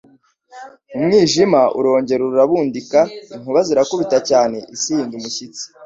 Umwijima 0.95 1.61
urongera 1.79 2.21
urabudika, 2.29 2.99
inkuba 3.35 3.59
zirakubita 3.67 4.17
cyane 4.29 4.57
isi 4.75 4.89
ihinda 4.93 5.13
umushyitsi. 5.19 5.63